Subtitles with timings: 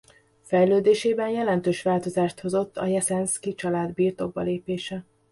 [0.41, 5.05] Fejlődésében jelentős változást hozott a Jeszenszky család birtokba lépése.